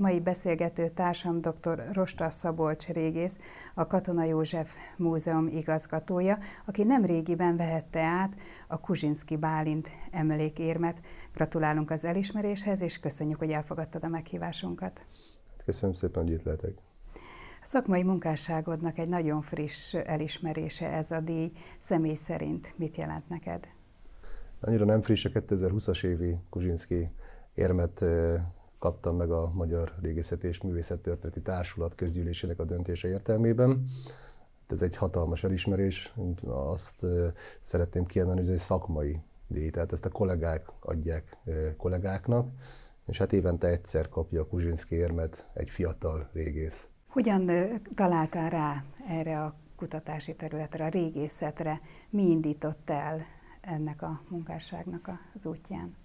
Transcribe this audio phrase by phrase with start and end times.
[0.00, 1.84] Mai beszélgető társam dr.
[1.92, 3.38] Rosta Szabolcs régész,
[3.74, 8.36] a Katona József Múzeum igazgatója, aki nem régiben vehette át
[8.68, 11.00] a Kuzsinski Bálint emlékérmet.
[11.34, 15.06] Gratulálunk az elismeréshez, és köszönjük, hogy elfogadtad a meghívásunkat.
[15.64, 16.74] Köszönöm szépen, hogy itt lehetek.
[17.62, 21.52] A szakmai munkásságodnak egy nagyon friss elismerése ez a díj.
[21.78, 23.68] Személy szerint mit jelent neked?
[24.60, 27.10] Annyira nem friss a 2020-as évi Kuzsinski
[27.54, 28.04] érmet
[28.84, 33.84] kaptam meg a Magyar Régészeti és Művészettörténeti Társulat közgyűlésének a döntése értelmében.
[34.66, 37.06] Ez egy hatalmas elismerés, azt
[37.60, 41.36] szeretném kiemelni, hogy ez egy szakmai díj, tehát ezt a kollégák adják
[41.76, 42.48] kollégáknak,
[43.06, 46.88] és hát évente egyszer kapja a Kuzsinszki érmet egy fiatal régész.
[47.08, 47.50] Hogyan
[47.94, 51.80] találtál rá erre a kutatási területre, a régészetre?
[52.10, 53.20] Mi indított el
[53.60, 56.02] ennek a munkásságnak az útján?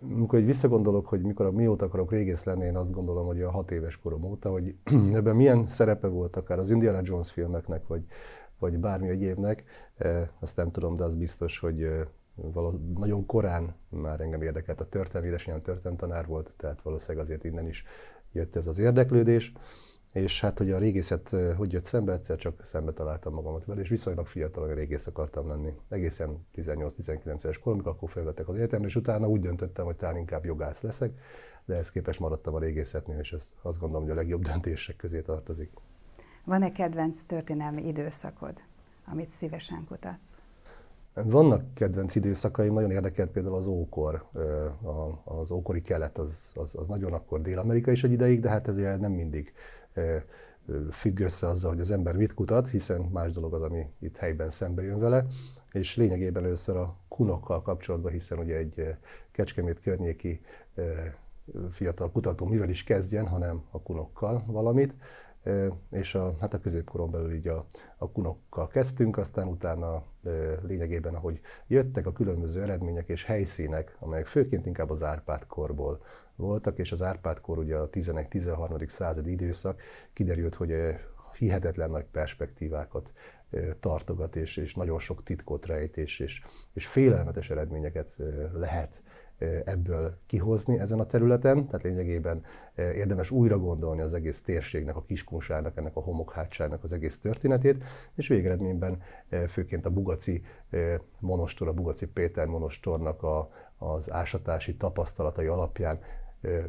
[0.00, 3.70] Amikor egy visszagondolok, hogy mikor, mióta akarok régész lenni, én azt gondolom, hogy a hat
[3.70, 4.74] éves korom óta, hogy
[5.18, 8.04] ebben milyen szerepe volt akár az Indiana Jones filmeknek, vagy,
[8.58, 9.64] vagy bármi egyébnek,
[10.40, 11.88] azt nem tudom, de az biztos, hogy
[12.94, 17.84] nagyon korán már engem érdekelt a történelmi, édesanyám történelemtanár volt, tehát valószínűleg azért innen is
[18.32, 19.52] jött ez az érdeklődés.
[20.16, 23.88] És hát, hogy a régészet hogy jött szembe, egyszer csak szembe találtam magamat vele, és
[23.88, 25.72] viszonylag fiatalon régész akartam lenni.
[25.88, 30.44] Egészen 18-19 éves koromig, akkor felvettek az egyetemre, és utána úgy döntöttem, hogy talán inkább
[30.44, 31.12] jogász leszek,
[31.64, 35.20] de ehhez képest maradtam a régészetnél, és ez azt gondolom, hogy a legjobb döntések közé
[35.20, 35.70] tartozik.
[36.44, 38.62] Van-e kedvenc történelmi időszakod,
[39.06, 40.40] amit szívesen kutatsz?
[41.14, 44.24] Vannak kedvenc időszakaim, nagyon érdekelt például az ókor,
[45.24, 48.76] az ókori kelet, az, az, az nagyon akkor Dél-Amerika is egy ideig, de hát ez
[48.76, 49.52] nem mindig
[50.90, 54.50] függ össze azzal, hogy az ember mit kutat, hiszen más dolog az, ami itt helyben
[54.50, 55.26] szembe jön vele,
[55.72, 58.94] és lényegében először a kunokkal kapcsolatban, hiszen ugye egy
[59.30, 60.40] Kecskemét környéki
[61.70, 64.94] fiatal kutató mivel is kezdjen, hanem a kunokkal valamit,
[65.90, 67.66] és a, hát a középkoron belül így a,
[67.96, 70.02] a kunokkal kezdtünk, aztán utána
[70.62, 76.04] lényegében, ahogy jöttek a különböző eredmények és helyszínek, amelyek főként inkább az Árpád korból
[76.36, 78.88] voltak, és az Árpád-kor ugye a 11-13.
[78.88, 79.80] századi időszak,
[80.12, 80.72] kiderült, hogy
[81.38, 83.12] hihetetlen nagy perspektívákat
[83.80, 86.42] tartogat, és, és nagyon sok titkot rejt, és,
[86.72, 88.16] és félelmetes eredményeket
[88.52, 89.02] lehet
[89.64, 92.44] ebből kihozni ezen a területen, tehát lényegében
[92.76, 98.28] érdemes újra gondolni az egész térségnek, a kiskunsának, ennek a homokhátsának az egész történetét, és
[98.28, 99.02] végeredményben
[99.48, 100.42] főként a Bugaci
[101.18, 105.98] monostor, a Bugaci Péter monostornak a, az ásatási tapasztalatai alapján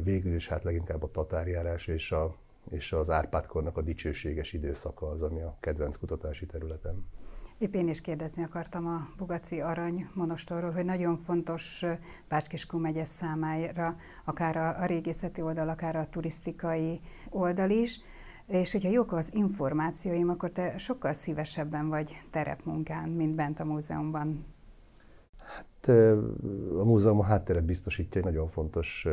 [0.02, 2.36] végül is hát leginkább a tatárjárás és, a,
[2.70, 7.06] és az Árpádkornak a dicsőséges időszaka az, ami a kedvenc kutatási területem.
[7.58, 11.84] Épp én is kérdezni akartam a Bugaci Arany monostorról, hogy nagyon fontos
[12.28, 18.00] Bácskiskó megye számára, akár a, a régészeti oldal, akár a turisztikai oldal is,
[18.46, 24.44] és hogyha jók az információim, akkor te sokkal szívesebben vagy terepmunkán, mint bent a múzeumban
[26.78, 29.06] A múzeum a hátteret biztosítja, egy nagyon fontos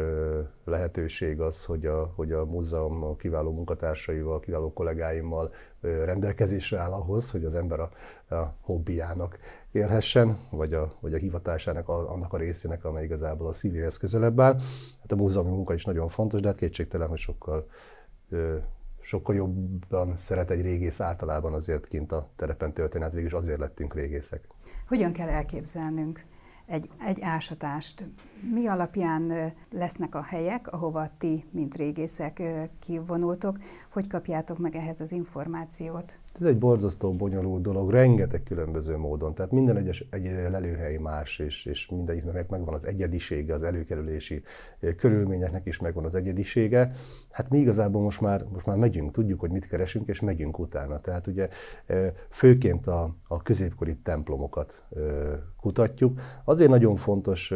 [0.63, 7.31] lehetőség az, hogy a, hogy a múzeum a kiváló munkatársaival, kiváló kollégáimmal rendelkezésre áll ahhoz,
[7.31, 7.89] hogy az ember a,
[8.35, 9.37] a hobbiának
[9.71, 14.39] élhessen, vagy a, vagy a hivatásának, a, annak a részének, amely igazából a szívéhez közelebb
[14.39, 14.53] áll.
[15.01, 17.67] Hát a múzeumi munka is nagyon fontos, de hát kétségtelen, hogy sokkal
[19.05, 23.59] sokkal jobban szeret egy régész általában azért kint a terepen történet, hát végül is azért
[23.59, 24.47] lettünk régészek.
[24.87, 26.25] Hogyan kell elképzelnünk
[26.65, 28.09] egy, egy ásatást.
[28.53, 32.41] Mi alapján lesznek a helyek, ahova ti, mint régészek
[32.79, 33.57] kivonultok?
[33.89, 36.17] Hogy kapjátok meg ehhez az információt?
[36.39, 39.33] Ez egy borzasztó bonyolult dolog, rengeteg különböző módon.
[39.33, 44.43] Tehát minden egyes egy lelőhely más, és, és mindegyiknek megvan az egyedisége, az előkerülési
[44.97, 46.91] körülményeknek is megvan az egyedisége.
[47.29, 50.99] Hát mi igazából most már, most már megyünk, tudjuk, hogy mit keresünk, és megyünk utána.
[50.99, 51.49] Tehát ugye
[52.29, 54.83] főként a, a középkori templomokat
[55.61, 56.19] kutatjuk.
[56.43, 57.53] Azért nagyon fontos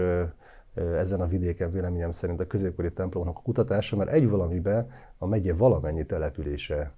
[0.76, 5.54] ezen a vidéken véleményem szerint a középkori templomoknak a kutatása, mert egy valamibe a megye
[5.54, 6.98] valamennyi települése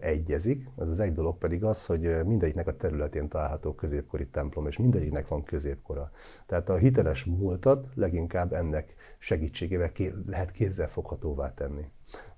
[0.00, 0.68] egyezik.
[0.76, 5.28] Ez az egy dolog pedig az, hogy mindegyiknek a területén található középkori templom, és mindegyiknek
[5.28, 6.10] van középkora.
[6.46, 9.92] Tehát a hiteles múltat leginkább ennek segítségével
[10.26, 11.90] lehet kézzelfoghatóvá tenni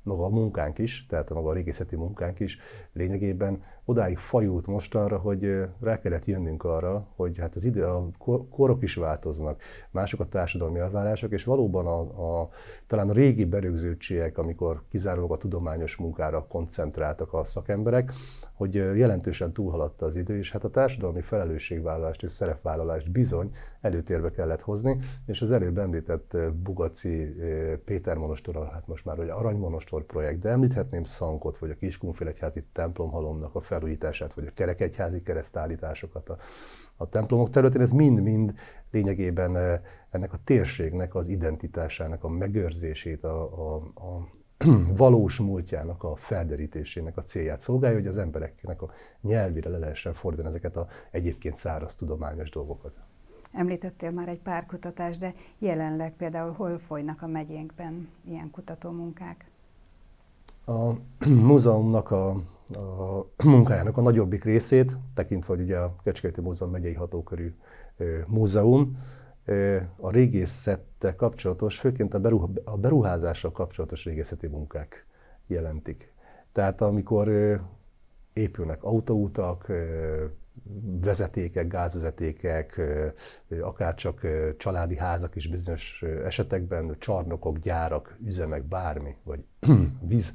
[0.02, 2.58] maga a munkánk is, tehát a maga a régészeti munkánk is
[2.92, 8.10] lényegében odáig fajult mostanra, hogy rá kellett jönnünk arra, hogy hát az idő, a
[8.50, 12.00] korok is változnak, mások a társadalmi elvárások, és valóban a,
[12.40, 12.48] a,
[12.86, 18.12] talán a régi berögződtségek, amikor kizárólag a tudományos munkára koncentráltak a szakemberek,
[18.52, 24.60] hogy jelentősen túlhaladta az idő, és hát a társadalmi felelősségvállalást és szerepvállalást bizony előtérbe kellett
[24.60, 27.34] hozni, és az előbb említett Bugaci
[27.84, 32.64] Péter monostor, hát most már hogy aranymonostor, kolostor projekt, de említhetném Szankot, vagy a Kiskunfélegyházi
[32.72, 36.36] templomhalomnak a felújítását, vagy a kerekegyházi keresztállításokat a,
[36.96, 37.80] a templomok területén.
[37.80, 38.54] Ez mind-mind
[38.90, 39.80] lényegében
[40.10, 44.28] ennek a térségnek az identitásának a megőrzését, a, a, a
[44.96, 50.48] valós múltjának a felderítésének a célját szolgálja, hogy az embereknek a nyelvére le lehessen fordítani
[50.48, 52.94] ezeket a egyébként száraz tudományos dolgokat.
[53.52, 59.51] Említettél már egy pár kutatást, de jelenleg például hol folynak a megyénkben ilyen kutatómunkák?
[60.66, 60.92] A
[61.50, 62.30] múzeumnak a,
[62.72, 67.54] a munkájának a nagyobbik részét, tekintve, hogy ugye a Kecskeméti Múzeum megyei hatókörű
[68.26, 68.98] múzeum,
[69.96, 75.06] a régészettel kapcsolatos, főként a, beruh, a beruházással kapcsolatos régészeti munkák
[75.46, 76.12] jelentik.
[76.52, 77.30] Tehát amikor
[78.32, 79.72] épülnek autóutak,
[81.00, 82.80] vezetékek, gázvezetékek,
[83.60, 84.26] akár csak
[84.56, 89.44] családi házak is bizonyos esetekben, csarnokok, gyárak, üzemek, bármi, vagy
[90.08, 90.34] víz,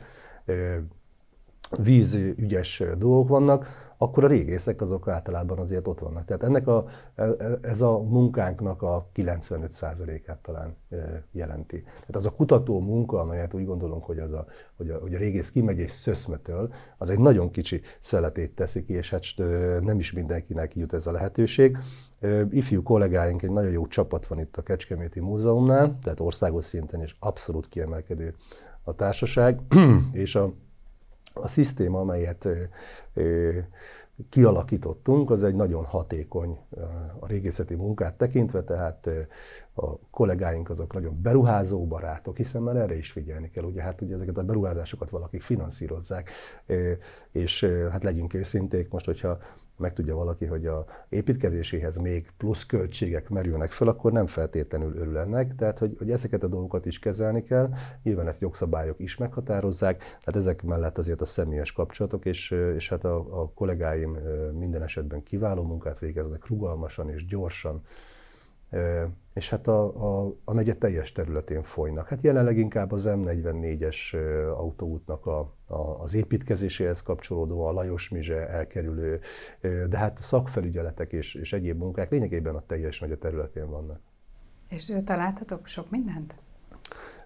[1.77, 6.25] vízügyes dolgok vannak, akkor a régészek azok általában azért ott vannak.
[6.25, 6.85] Tehát ennek a,
[7.15, 11.81] e, e, ez a munkánknak a 95%-át talán e, jelenti.
[11.81, 14.45] Tehát az a kutató munka, amelyet úgy gondolunk, hogy, az a,
[14.75, 18.93] hogy, a, hogy a régész kimegy és szöszmötöl, az egy nagyon kicsi szeletét teszi ki,
[18.93, 19.23] és hát
[19.81, 21.77] nem is mindenkinek jut ez a lehetőség.
[22.49, 27.15] Ifjú kollégáink, egy nagyon jó csapat van itt a Kecskeméti Múzeumnál, tehát országos szinten is
[27.19, 28.33] abszolút kiemelkedő
[28.83, 29.61] a társaság,
[30.11, 30.53] és a
[31.41, 32.47] a szisztéma, amelyet
[34.29, 36.59] kialakítottunk, az egy nagyon hatékony
[37.19, 39.09] a régészeti munkát tekintve, tehát
[39.75, 43.63] a kollégáink azok nagyon beruházó barátok, hiszen már erre is figyelni kell.
[43.63, 46.29] Ugye hát ugye ezeket a beruházásokat valakik finanszírozzák,
[47.31, 49.37] és hát legyünk őszinték, most hogyha
[49.77, 55.55] megtudja valaki, hogy a építkezéséhez még plusz költségek merülnek fel, akkor nem feltétlenül örül ennek.
[55.55, 57.69] Tehát, hogy, hogy ezeket a dolgokat is kezelni kell.
[58.03, 63.03] Nyilván ezt jogszabályok is meghatározzák, tehát ezek mellett azért a személyes kapcsolatok, és, és hát
[63.03, 64.17] a, a kollégáim
[64.53, 67.81] minden esetben kiváló munkát végeznek, rugalmasan és gyorsan
[69.33, 69.83] és hát a,
[70.25, 72.07] a, a megye teljes területén folynak.
[72.07, 74.15] Hát jelenleg inkább az M44-es
[74.57, 79.19] autóútnak a, a, az építkezéséhez kapcsolódó, a Lajos Mizse elkerülő,
[79.61, 83.99] de hát szakfelügyeletek és, és egyéb munkák lényegében a teljes megye területén vannak.
[84.69, 86.35] És találtatok sok mindent?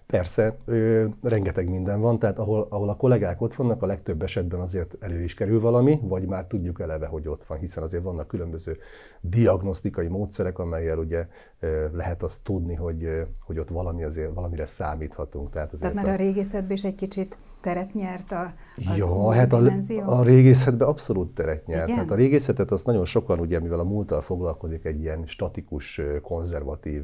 [0.06, 4.60] Persze, ö, rengeteg minden van, tehát ahol, ahol a kollégák ott vannak, a legtöbb esetben
[4.60, 8.26] azért elő is kerül valami, vagy már tudjuk eleve, hogy ott van, hiszen azért vannak
[8.26, 8.76] különböző
[9.20, 11.26] diagnosztikai módszerek, amelyel ugye
[11.60, 15.50] ö, lehet azt tudni, hogy, hogy ott valami azért, valamire számíthatunk.
[15.50, 19.32] Tehát, azért tehát már a, a régészetben is egy kicsit teret nyert a, az Ja,
[19.32, 19.62] hát a,
[20.06, 21.86] a régészetben abszolút teret nyert.
[21.86, 21.98] Igen?
[21.98, 27.02] Hát a régészetet azt nagyon sokan, ugye, mivel a múlttal foglalkozik, egy ilyen statikus, konzervatív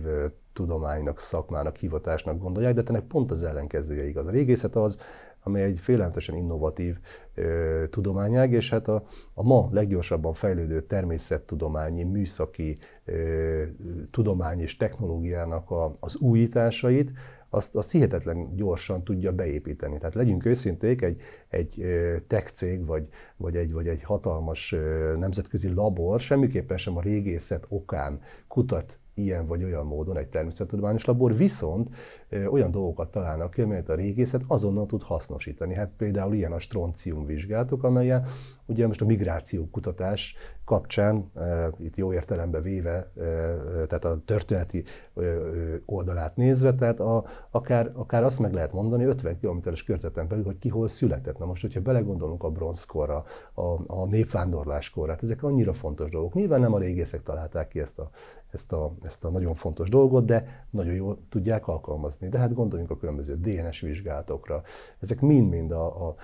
[0.59, 4.27] tudománynak, szakmának, hivatásnak gondolják, de ennek pont az ellenkezője igaz.
[4.27, 4.99] A régészet az,
[5.43, 6.99] amely egy félelmetesen innovatív
[7.35, 13.63] ö, tudományág, és hát a, a ma leggyorsabban fejlődő természettudományi, műszaki ö,
[14.11, 17.11] tudomány és technológiának a, az újításait,
[17.51, 19.99] azt, azt hihetetlen gyorsan tudja beépíteni.
[19.99, 21.83] Tehát legyünk őszinték, egy, egy
[22.27, 24.75] tech cég, vagy, vagy, egy, vagy egy hatalmas
[25.17, 31.37] nemzetközi labor semmiképpen sem a régészet okán kutat ilyen vagy olyan módon egy természettudományos labor,
[31.37, 31.89] viszont
[32.51, 35.75] olyan dolgokat találnak ki, amelyet a régészet azonnal tud hasznosítani.
[35.75, 38.27] Hát például ilyen a stroncium vizsgálatok, amelyen
[38.67, 41.31] ugye most a migráció kutatás kapcsán,
[41.79, 43.13] itt jó értelembe véve,
[43.87, 44.85] tehát a történeti
[45.85, 50.59] oldalát nézve, tehát a, akár, akár azt meg lehet mondani 50 kilométeres körzeten belül, hogy
[50.59, 51.39] ki hol született.
[51.39, 56.35] Na most, hogyha belegondolunk a bronzkorra, a, a népvándorláskorra, hát ezek annyira fontos dolgok.
[56.35, 58.11] Nyilván nem a régészek találták ki ezt a,
[58.51, 62.18] ezt a, ezt a nagyon fontos dolgot, de nagyon jól tudják alkalmazni.
[62.21, 64.63] De hát gondoljunk a különböző DNS vizsgálatokra.
[64.99, 66.17] Ezek mind-mind a, a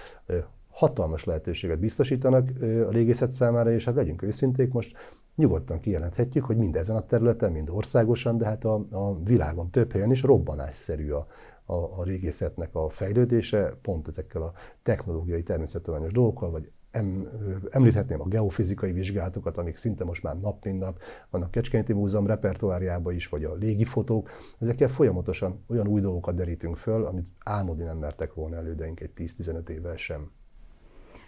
[0.71, 4.97] hatalmas lehetőséget biztosítanak a régészet számára, és hát legyünk őszinték, most
[5.35, 9.93] nyugodtan kijelenthetjük, hogy mind ezen a területen, mind országosan, de hát a, a világon több
[9.93, 11.27] helyen is robbanásszerű a,
[11.65, 17.29] a, a régészetnek a fejlődése, pont ezekkel a technológiai, természettudományos dolgokkal, vagy em,
[17.71, 20.99] említhetném a geofizikai vizsgálatokat, amik szinte most már nap mint nap
[21.31, 24.31] vannak Kecskeméti Múzeum repertoárjában is, vagy a légifotók.
[24.59, 29.69] Ezekkel folyamatosan olyan új dolgokat derítünk föl, amit álmodni nem mertek volna elődeink egy 10-15
[29.69, 30.31] évvel sem.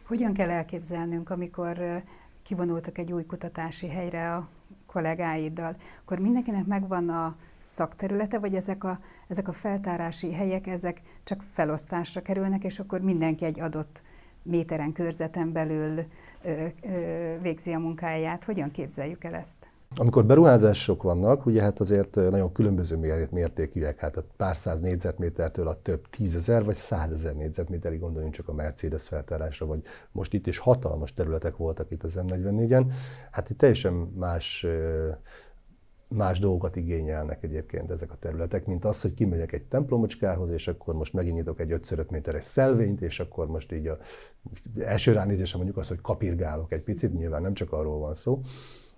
[0.07, 1.79] Hogyan kell elképzelnünk, amikor
[2.43, 4.49] kivonultak egy új kutatási helyre a
[4.87, 11.43] kollégáiddal, akkor mindenkinek megvan a szakterülete, vagy ezek a, ezek a feltárási helyek, ezek csak
[11.53, 14.03] felosztásra kerülnek, és akkor mindenki egy adott
[14.47, 16.05] méteren, körzeten belül
[17.43, 18.45] végzi a munkáját.
[18.45, 19.57] Hogyan képzeljük el ezt?
[19.97, 25.83] Amikor beruházások vannak, ugye hát azért nagyon különböző mértékűek, hát a pár száz négyzetmétertől a
[25.83, 31.15] több tízezer vagy százezer négyzetméterig gondoljunk csak a Mercedes feltárásra, vagy most itt is hatalmas
[31.15, 32.93] területek voltak itt az M44-en.
[33.31, 34.67] Hát itt teljesen más
[36.09, 40.95] más dolgokat igényelnek egyébként ezek a területek, mint az, hogy kimegyek egy templomocskához, és akkor
[40.95, 43.99] most megint nyitok egy 5 méteres szelvényt, és akkor most így a
[44.79, 48.41] első ránézésre mondjuk azt, hogy kapirgálok egy picit, nyilván nem csak arról van szó,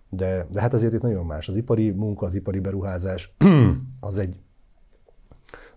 [0.08, 1.48] de, de hát azért itt nagyon más.
[1.48, 3.34] Az ipari munka, az ipari beruházás
[4.00, 4.36] az egy,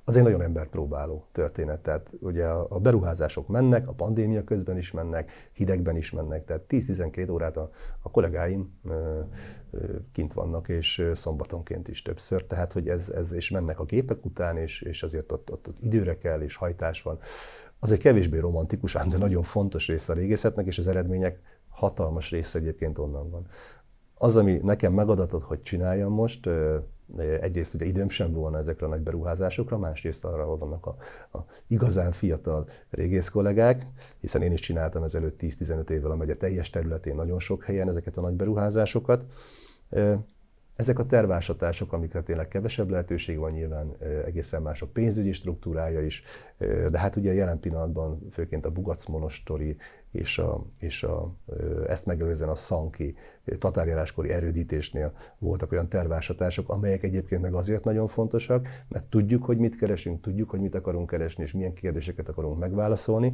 [0.04, 1.80] az egy nagyon emberpróbáló történet.
[1.80, 7.32] Tehát ugye a, beruházások mennek, a pandémia közben is mennek, hidegben is mennek, tehát 10-12
[7.32, 7.70] órát a,
[8.02, 9.20] a kollégáim ö,
[9.72, 9.78] ö,
[10.12, 14.58] kint vannak, és szombatonként is többször, tehát hogy ez, ez és mennek a gépek után,
[14.58, 17.20] és, és azért ott, ott, ott időre kell, és hajtás van.
[17.80, 21.40] Az egy kevésbé romantikus, ám de nagyon fontos része a régészetnek, és az eredmények
[21.70, 23.48] hatalmas része egyébként onnan van.
[24.14, 26.50] Az, ami nekem megadatott, hogy csináljam most,
[27.18, 30.96] egyrészt ugye időm sem volna ezekre a nagy beruházásokra, másrészt arra, hogy vannak a,
[31.38, 33.86] a igazán fiatal régész kollégák,
[34.20, 38.18] hiszen én is csináltam ezelőtt 10-15 évvel a megye teljes területén nagyon sok helyen ezeket
[38.18, 39.26] a nagy beruházásokat.
[40.76, 46.24] Ezek a tervásatások, amikre tényleg kevesebb lehetőség van, nyilván egészen más a pénzügyi struktúrája is,
[46.90, 49.78] de hát ugye jelen pillanatban főként a Bugac monostori
[50.12, 51.32] és, a, és a,
[51.88, 53.16] ezt megelőzően a Szanki
[53.58, 59.78] tatárjáráskori erődítésnél voltak olyan tervásatások, amelyek egyébként meg azért nagyon fontosak, mert tudjuk, hogy mit
[59.78, 63.34] keresünk, tudjuk, hogy mit akarunk keresni, és milyen kérdéseket akarunk megválaszolni,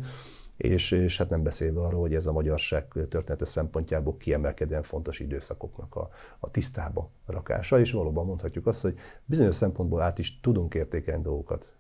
[0.58, 5.96] és, és hát nem beszélve arról, hogy ez a magyarság története szempontjából kiemelkedően fontos időszakoknak
[5.96, 11.24] a, a tisztába rakása, és valóban mondhatjuk azt, hogy bizonyos szempontból át is tudunk értékelni
[11.24, 11.72] dolgokat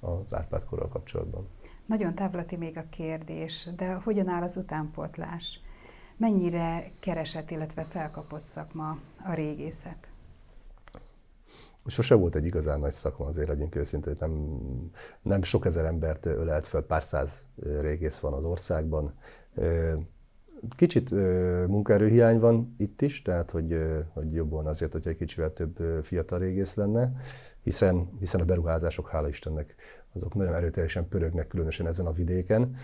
[0.00, 1.48] az árpádkorral kapcsolatban.
[1.86, 5.60] Nagyon távlati még a kérdés, de hogyan áll az utánpótlás?
[6.16, 10.10] Mennyire keresett, illetve felkapott szakma a régészet?
[11.86, 14.60] Sose volt egy igazán nagy szakma, azért legyünk őszintén, nem,
[15.22, 17.46] nem sok ezer embert ölelt fel, pár száz
[17.80, 19.14] régész van az országban.
[20.76, 21.10] Kicsit
[21.66, 23.78] munkaerőhiány van itt is, tehát hogy,
[24.12, 27.12] hogy jobban azért, hogy egy kicsivel több fiatal régész lenne,
[27.62, 29.74] hiszen, hiszen a beruházások, hála Istennek,
[30.14, 32.76] azok nagyon erőteljesen pörögnek, különösen ezen a vidéken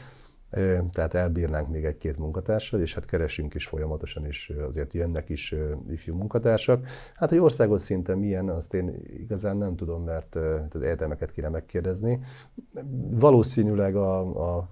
[0.92, 5.54] tehát elbírnánk még egy-két munkatársal, és hát keresünk is folyamatosan, és azért jönnek is
[5.90, 6.86] ifjú munkatársak.
[7.14, 10.34] Hát, hogy országos szinten milyen, azt én igazán nem tudom, mert
[10.70, 12.20] az egyetemeket kéne megkérdezni.
[13.10, 14.68] Valószínűleg a, a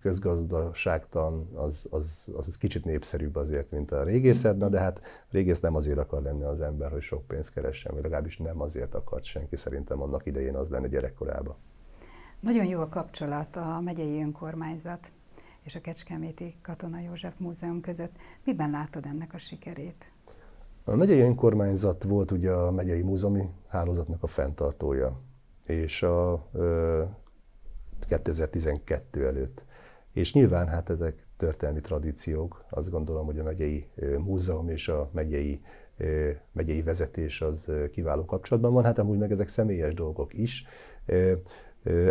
[0.00, 5.00] közgazdaságtan az, az, az, az kicsit népszerűbb azért, mint a régészet, de hát
[5.30, 8.94] régész nem azért akar lenni az ember, hogy sok pénzt keressen, vagy legalábbis nem azért
[8.94, 11.56] akart senki szerintem annak idején az lenne gyerekkorában.
[12.40, 15.12] Nagyon jó a kapcsolat a megyei önkormányzat
[15.62, 18.12] és a Kecskeméti Katona József Múzeum között.
[18.44, 20.12] Miben látod ennek a sikerét?
[20.84, 25.20] A megyei önkormányzat volt ugye a megyei múzeumi hálózatnak a fenntartója,
[25.66, 27.04] és a ö,
[28.08, 29.64] 2012 előtt.
[30.12, 32.64] És nyilván hát ezek történelmi tradíciók.
[32.70, 35.60] Azt gondolom, hogy a megyei múzeum és a megyei,
[36.52, 38.84] megyei vezetés az kiváló kapcsolatban van.
[38.84, 40.64] Hát amúgy meg ezek személyes dolgok is.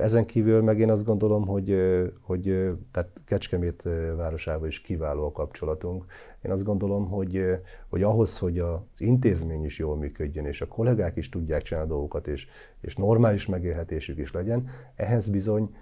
[0.01, 1.75] Ezen kívül meg én azt gondolom, hogy,
[2.21, 2.43] hogy
[2.91, 3.83] tehát Kecskemét
[4.15, 6.05] városával is kiváló a kapcsolatunk.
[6.41, 7.59] Én azt gondolom, hogy,
[7.89, 11.93] hogy ahhoz, hogy az intézmény is jól működjön, és a kollégák is tudják csinálni a
[11.93, 12.47] dolgokat, és,
[12.81, 15.75] és normális megélhetésük is legyen, ehhez bizony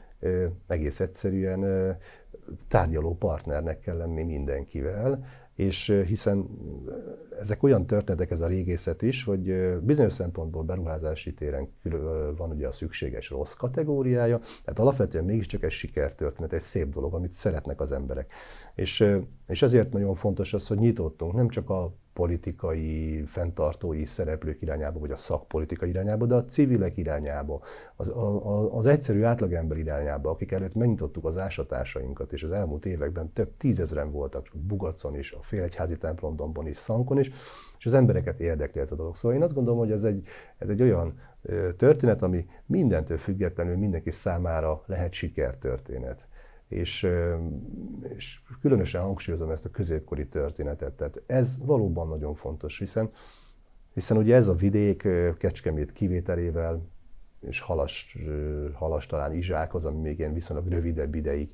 [0.68, 1.96] egész egyszerűen
[2.68, 5.26] tárgyaló partnernek kell lenni mindenkivel,
[5.58, 6.50] és hiszen
[7.40, 11.70] ezek olyan történetek, ez a régészet is, hogy bizonyos szempontból beruházási téren
[12.38, 17.32] van ugye a szükséges rossz kategóriája, tehát alapvetően mégiscsak egy sikertörténet, egy szép dolog, amit
[17.32, 18.32] szeretnek az emberek.
[18.76, 19.14] És,
[19.48, 25.12] és ezért nagyon fontos az, hogy nyitottunk nem csak a politikai, fenntartói szereplők irányába, vagy
[25.12, 27.62] a szakpolitika irányába, de a civilek irányába,
[27.96, 33.32] az, a, az egyszerű átlagember irányába, akik előtt megnyitottuk az ásatásainkat, és az elmúlt években
[33.34, 37.30] több tízezren voltak Bugacon is, a Félegyházi templomdomban is, Szankon is,
[37.78, 39.16] és az embereket érdekli ez a dolog.
[39.16, 41.20] Szóval én azt gondolom, hogy ez egy, ez egy olyan
[41.78, 46.27] történet, ami mindentől függetlenül mindenki számára lehet sikertörténet
[46.68, 47.08] és,
[48.16, 50.94] és különösen hangsúlyozom ezt a középkori történetet.
[50.94, 53.10] Tehát ez valóban nagyon fontos, hiszen,
[53.94, 55.08] hiszen ugye ez a vidék
[55.38, 56.82] Kecskemét kivételével,
[57.42, 58.18] és halas,
[58.74, 61.50] halas talán Izsák az, ami még ilyen viszonylag rövidebb ideig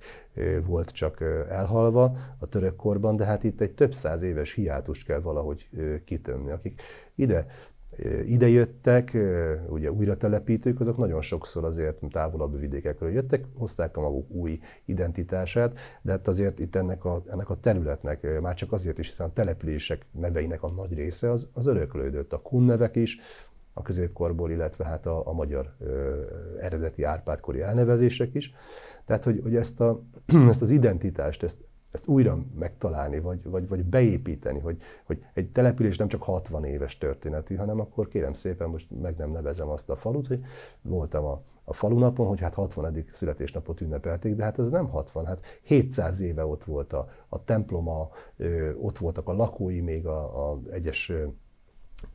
[0.66, 5.20] volt csak elhalva a török korban, de hát itt egy több száz éves hiátust kell
[5.20, 5.70] valahogy
[6.06, 6.52] kitömni.
[6.52, 6.82] Akik
[7.16, 7.46] ide
[8.26, 9.18] idejöttek,
[9.70, 15.80] ugye újra telepítők, azok nagyon sokszor azért távolabb vidékekről jöttek, hozták a maguk új identitását,
[16.02, 19.34] de hát azért itt ennek a, ennek a területnek már csak azért is, hiszen a
[19.34, 22.34] települések neveinek a nagy része az, az öröklődött.
[22.34, 23.18] A kun nevek is,
[23.74, 26.22] a középkorból, illetve hát a, a magyar ö,
[26.60, 28.54] eredeti árpádkori elnevezések is.
[29.06, 30.04] Tehát, hogy, hogy ezt, a,
[30.50, 31.58] ezt az identitást, ezt,
[31.94, 36.98] ezt újra megtalálni, vagy, vagy, vagy beépíteni, hogy, hogy egy település nem csak 60 éves
[36.98, 40.44] történeti, hanem akkor kérem szépen, most meg nem nevezem azt a falut, hogy
[40.82, 43.06] voltam a, a falunapon, hogy hát 60.
[43.12, 48.10] születésnapot ünnepelték, de hát ez nem 60, hát 700 éve ott volt a, a temploma,
[48.82, 51.12] ott voltak a lakói még a, a egyes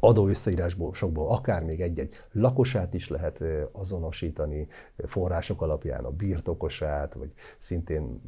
[0.01, 8.21] adóösszeírásból, sokból akár még egy-egy lakosát is lehet azonosítani források alapján, a birtokosát, vagy szintén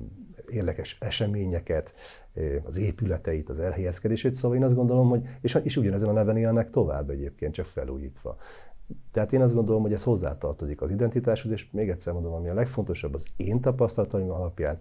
[0.49, 1.95] érdekes eseményeket,
[2.65, 6.71] az épületeit, az elhelyezkedését, szóval én azt gondolom, hogy, és, és ugyanezen a neven élnek
[6.71, 8.37] tovább egyébként, csak felújítva.
[9.13, 12.55] Tehát én azt gondolom, hogy ez hozzátartozik az identitáshoz, és még egyszer mondom, ami a
[12.55, 14.81] legfontosabb az én tapasztalataim alapján,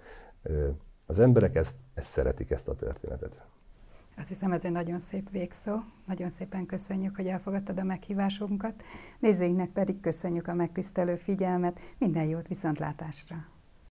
[1.06, 3.46] az emberek ezt, ezt szeretik, ezt a történetet.
[4.20, 5.76] Azt hiszem, ez egy nagyon szép végszó.
[6.06, 8.84] Nagyon szépen köszönjük, hogy elfogadtad a meghívásunkat.
[9.20, 11.80] Nézőinknek pedig köszönjük a megtisztelő figyelmet.
[11.98, 13.59] Minden jót viszontlátásra!